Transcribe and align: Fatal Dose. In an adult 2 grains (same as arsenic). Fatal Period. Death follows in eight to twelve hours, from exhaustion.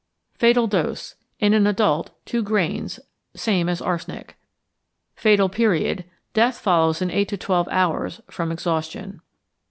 Fatal 0.33 0.65
Dose. 0.65 1.13
In 1.39 1.53
an 1.53 1.67
adult 1.67 2.09
2 2.25 2.41
grains 2.41 2.99
(same 3.35 3.69
as 3.69 3.83
arsenic). 3.83 4.35
Fatal 5.15 5.47
Period. 5.47 6.05
Death 6.33 6.57
follows 6.57 7.03
in 7.03 7.11
eight 7.11 7.27
to 7.27 7.37
twelve 7.37 7.67
hours, 7.69 8.19
from 8.27 8.51
exhaustion. 8.51 9.21